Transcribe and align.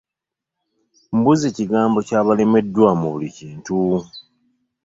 Mbuze 1.17 1.47
kigambo 1.57 1.97
ky'abalemeddwa 2.07 2.89
mu 2.99 3.07
buli 3.13 3.29
kimu. 3.35 3.97